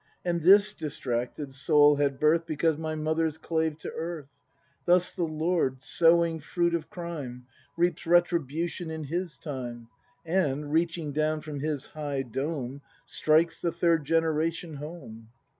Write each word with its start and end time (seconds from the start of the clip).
And 0.25 0.41
this 0.41 0.73
distracted 0.73 1.53
soul 1.53 1.97
had 1.97 2.19
birth 2.19 2.47
Because 2.47 2.75
my 2.75 2.95
mother's 2.95 3.37
clave 3.37 3.77
to 3.81 3.91
earth. 3.91 4.29
Thus 4.87 5.11
the 5.11 5.25
Lord, 5.25 5.83
sowing 5.83 6.39
fruit 6.39 6.73
of 6.73 6.89
crime, 6.89 7.45
Reaps 7.77 8.07
retribution 8.07 8.89
in 8.89 9.03
His 9.03 9.37
time. 9.37 9.89
And, 10.25 10.73
reaching 10.73 11.11
down 11.11 11.41
from 11.41 11.59
His 11.59 11.85
high 11.85 12.23
dome. 12.23 12.81
Strikes 13.05 13.61
the 13.61 13.71
third 13.71 14.03
generation 14.03 14.77
home. 14.77 15.27